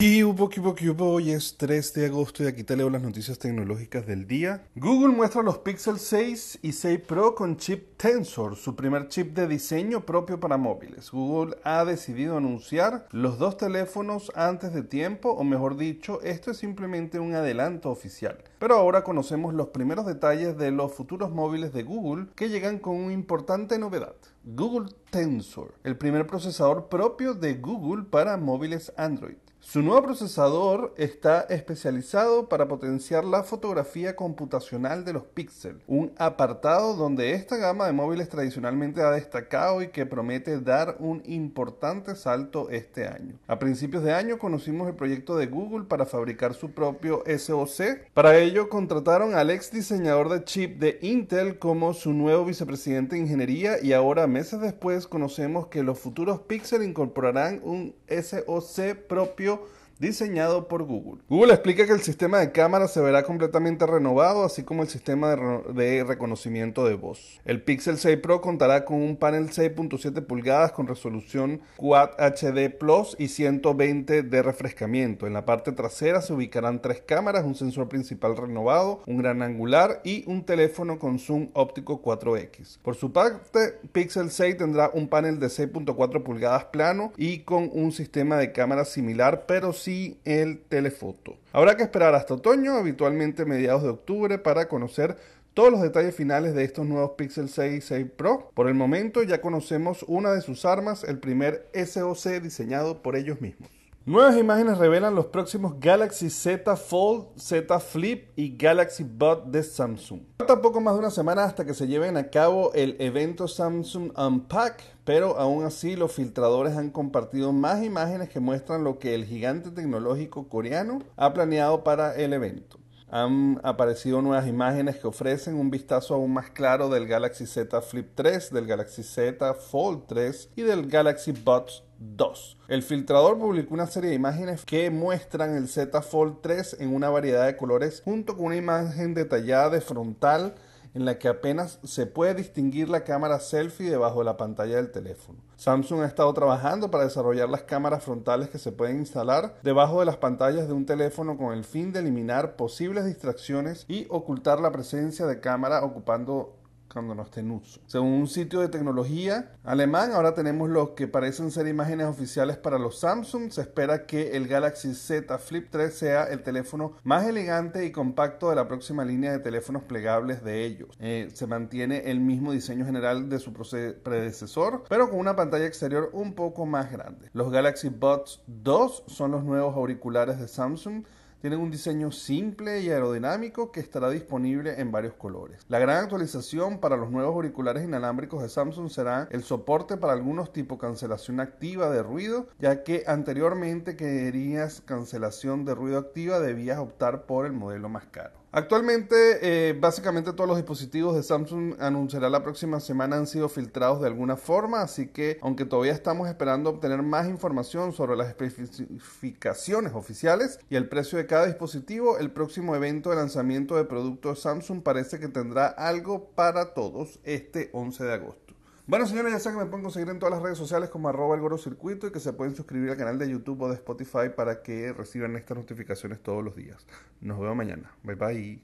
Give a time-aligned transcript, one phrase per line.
[0.00, 4.06] Y hubo, que hoy es 3 de agosto y aquí te leo las noticias tecnológicas
[4.06, 4.62] del día.
[4.76, 9.48] Google muestra los Pixel 6 y 6 Pro con chip Tensor, su primer chip de
[9.48, 11.10] diseño propio para móviles.
[11.10, 16.58] Google ha decidido anunciar los dos teléfonos antes de tiempo, o mejor dicho, esto es
[16.58, 18.38] simplemente un adelanto oficial.
[18.60, 22.94] Pero ahora conocemos los primeros detalles de los futuros móviles de Google que llegan con
[22.94, 24.14] una importante novedad.
[24.44, 29.38] Google Tensor, el primer procesador propio de Google para móviles Android.
[29.60, 36.94] Su nuevo procesador está especializado para potenciar la fotografía computacional de los píxeles, un apartado
[36.94, 42.70] donde esta gama de móviles tradicionalmente ha destacado y que promete dar un importante salto
[42.70, 43.38] este año.
[43.48, 48.08] A principios de año conocimos el proyecto de Google para fabricar su propio SoC.
[48.14, 53.22] Para ello contrataron al ex diseñador de chip de Intel como su nuevo vicepresidente de
[53.22, 59.68] ingeniería y ahora meses después conocemos que los futuros Pixel incorporarán un SoC propio possível.
[59.98, 61.22] Diseñado por Google.
[61.28, 65.34] Google explica que el sistema de cámara se verá completamente renovado, así como el sistema
[65.34, 67.40] de, reconocimiento de voz.
[67.44, 73.16] El Pixel 6 Pro contará con un panel 6.7 pulgadas con resolución Quad HD Plus
[73.18, 75.26] y 120 de refrescamiento.
[75.26, 80.00] En la parte trasera se ubicarán tres cámaras, un sensor principal renovado, un gran angular
[80.04, 82.78] y un teléfono con zoom óptico 4X.
[82.82, 87.92] Por su parte, Pixel 6 tendrá un panel de 6.4 pulgadas plano y con un
[87.92, 89.87] sistema de cámara similar, pero sin
[90.24, 91.36] el telefoto.
[91.52, 95.16] Habrá que esperar hasta otoño, habitualmente mediados de octubre, para conocer
[95.54, 98.50] todos los detalles finales de estos nuevos Pixel 6 y 6 Pro.
[98.54, 103.40] Por el momento ya conocemos una de sus armas, el primer SoC diseñado por ellos
[103.40, 103.77] mismos.
[104.08, 110.20] Nuevas imágenes revelan los próximos Galaxy Z Fold, Z Flip y Galaxy Bud de Samsung.
[110.38, 114.18] Falta poco más de una semana hasta que se lleven a cabo el evento Samsung
[114.18, 119.26] Unpack, pero aún así los filtradores han compartido más imágenes que muestran lo que el
[119.26, 122.78] gigante tecnológico coreano ha planeado para el evento.
[123.10, 128.10] Han aparecido nuevas imágenes que ofrecen un vistazo aún más claro del Galaxy Z Flip
[128.14, 132.58] 3, del Galaxy Z Fold 3 y del Galaxy Buds 2.
[132.68, 137.08] El filtrador publicó una serie de imágenes que muestran el Z Fold 3 en una
[137.08, 140.54] variedad de colores junto con una imagen detallada de frontal
[140.98, 144.90] en la que apenas se puede distinguir la cámara selfie debajo de la pantalla del
[144.90, 145.38] teléfono.
[145.54, 150.06] Samsung ha estado trabajando para desarrollar las cámaras frontales que se pueden instalar debajo de
[150.06, 154.72] las pantallas de un teléfono con el fin de eliminar posibles distracciones y ocultar la
[154.72, 156.57] presencia de cámara ocupando
[156.92, 157.80] cuando no esté en uso.
[157.86, 162.78] Según un sitio de tecnología alemán, ahora tenemos lo que parecen ser imágenes oficiales para
[162.78, 163.50] los Samsung.
[163.50, 168.50] Se espera que el Galaxy Z Flip 3 sea el teléfono más elegante y compacto
[168.50, 170.88] de la próxima línea de teléfonos plegables de ellos.
[171.00, 176.10] Eh, se mantiene el mismo diseño general de su predecesor, pero con una pantalla exterior
[176.12, 177.28] un poco más grande.
[177.32, 181.04] Los Galaxy Buds 2 son los nuevos auriculares de Samsung
[181.40, 185.64] tienen un diseño simple y aerodinámico que estará disponible en varios colores.
[185.68, 190.52] La gran actualización para los nuevos auriculares inalámbricos de Samsung será el soporte para algunos
[190.52, 197.26] tipo cancelación activa de ruido, ya que anteriormente querías cancelación de ruido activa debías optar
[197.26, 198.38] por el modelo más caro.
[198.50, 204.00] Actualmente, eh, básicamente todos los dispositivos de Samsung anunciará la próxima semana han sido filtrados
[204.00, 209.92] de alguna forma, así que aunque todavía estamos esperando obtener más información sobre las especificaciones
[209.92, 214.82] oficiales y el precio de cada dispositivo, el próximo evento de lanzamiento de productos Samsung
[214.82, 218.47] parece que tendrá algo para todos este 11 de agosto.
[218.88, 221.36] Bueno, señores, ya saben que me pueden conseguir en todas las redes sociales como arroba
[221.36, 224.62] el Circuito y que se pueden suscribir al canal de YouTube o de Spotify para
[224.62, 226.86] que reciban estas notificaciones todos los días.
[227.20, 227.92] Nos vemos mañana.
[228.02, 228.62] Bye bye.